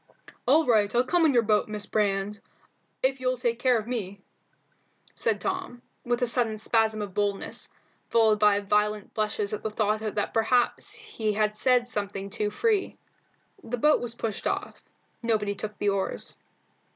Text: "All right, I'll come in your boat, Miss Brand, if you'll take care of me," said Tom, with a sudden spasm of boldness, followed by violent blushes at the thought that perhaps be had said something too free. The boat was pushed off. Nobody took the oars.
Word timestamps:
"All 0.47 0.65
right, 0.65 0.95
I'll 0.95 1.03
come 1.03 1.27
in 1.27 1.33
your 1.35 1.43
boat, 1.43 1.67
Miss 1.67 1.85
Brand, 1.85 2.41
if 3.03 3.19
you'll 3.19 3.37
take 3.37 3.59
care 3.59 3.77
of 3.77 3.85
me," 3.85 4.19
said 5.13 5.39
Tom, 5.39 5.83
with 6.03 6.23
a 6.23 6.25
sudden 6.25 6.57
spasm 6.57 7.03
of 7.03 7.13
boldness, 7.13 7.69
followed 8.09 8.39
by 8.39 8.61
violent 8.61 9.13
blushes 9.13 9.53
at 9.53 9.61
the 9.61 9.69
thought 9.69 9.99
that 9.99 10.33
perhaps 10.33 11.19
be 11.19 11.33
had 11.33 11.55
said 11.55 11.87
something 11.87 12.31
too 12.31 12.49
free. 12.49 12.97
The 13.63 13.77
boat 13.77 14.01
was 14.01 14.15
pushed 14.15 14.47
off. 14.47 14.81
Nobody 15.21 15.53
took 15.53 15.77
the 15.77 15.89
oars. 15.89 16.39